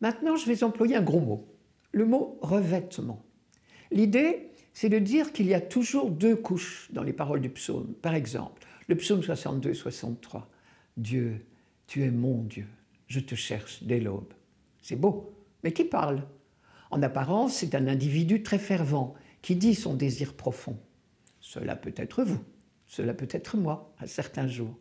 [0.00, 1.46] Maintenant, je vais employer un gros mot,
[1.92, 3.24] le mot revêtement.
[3.90, 7.94] L'idée, c'est de dire qu'il y a toujours deux couches dans les paroles du psaume.
[8.02, 10.42] Par exemple, le psaume 62-63.
[10.96, 11.46] Dieu,
[11.86, 12.66] tu es mon Dieu,
[13.06, 14.32] je te cherche dès l'aube.
[14.82, 15.32] C'est beau,
[15.64, 16.22] mais qui parle?
[16.90, 20.78] En apparence, c'est un individu très fervent qui dit son désir profond.
[21.40, 22.42] Cela peut être vous,
[22.86, 24.76] cela peut être moi, à certains jours.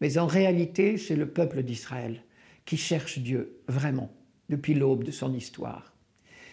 [0.00, 2.22] Mais en réalité, c'est le peuple d'Israël
[2.64, 4.12] qui cherche Dieu vraiment
[4.48, 5.94] depuis l'aube de son histoire.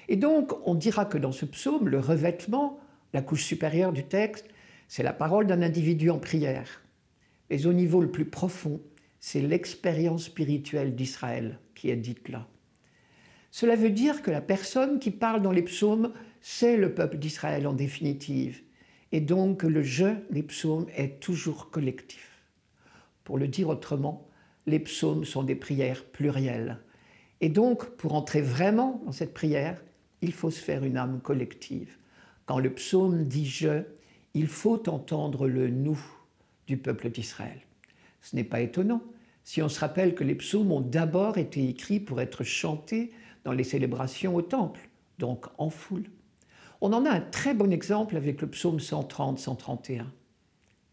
[0.08, 2.80] Et donc, on dira que dans ce psaume, le revêtement,
[3.14, 4.48] la couche supérieure du texte,
[4.88, 6.82] c'est la parole d'un individu en prière.
[7.50, 8.82] Mais au niveau le plus profond,
[9.20, 12.48] c'est l'expérience spirituelle d'Israël qui est dite là.
[13.52, 17.68] Cela veut dire que la personne qui parle dans les psaumes, c'est le peuple d'Israël
[17.68, 18.62] en définitive,
[19.12, 22.42] et donc que le je des psaumes est toujours collectif.
[23.24, 24.28] Pour le dire autrement,
[24.66, 26.80] les psaumes sont des prières plurielles.
[27.44, 29.84] Et donc, pour entrer vraiment dans cette prière,
[30.22, 31.98] il faut se faire une âme collective.
[32.46, 33.84] Quand le psaume dit je,
[34.34, 36.00] il faut entendre le nous
[36.68, 37.60] du peuple d'Israël.
[38.22, 39.04] Ce n'est pas étonnant
[39.44, 43.12] si on se rappelle que les psaumes ont d'abord été écrits pour être chantés
[43.44, 44.80] dans les célébrations au temple,
[45.20, 46.06] donc en foule.
[46.80, 50.06] On en a un très bon exemple avec le psaume 130-131.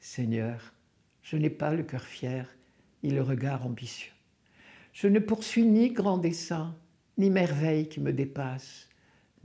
[0.00, 0.74] Seigneur,
[1.22, 2.48] je n'ai pas le cœur fier
[3.04, 4.10] ni le regard ambitieux.
[4.92, 6.74] Je ne poursuis ni grand dessein,
[7.18, 8.88] ni merveille qui me dépasse.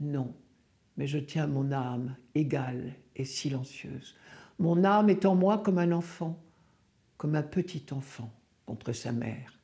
[0.00, 0.34] Non,
[0.96, 4.16] mais je tiens mon âme égale et silencieuse.
[4.58, 6.42] Mon âme est en moi comme un enfant,
[7.16, 8.32] comme un petit enfant
[8.64, 9.58] contre sa mère.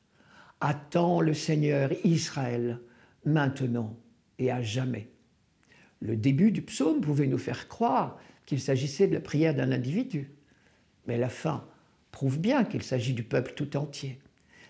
[0.61, 2.79] Attends le Seigneur Israël,
[3.25, 3.97] maintenant
[4.39, 5.09] et à jamais.
[5.99, 10.31] Le début du psaume pouvait nous faire croire qu'il s'agissait de la prière d'un individu,
[11.07, 11.65] mais la fin
[12.11, 14.19] prouve bien qu'il s'agit du peuple tout entier.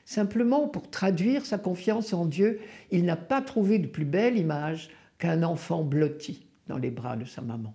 [0.05, 2.59] Simplement, pour traduire sa confiance en Dieu,
[2.91, 7.25] il n'a pas trouvé de plus belle image qu'un enfant blotti dans les bras de
[7.25, 7.73] sa maman.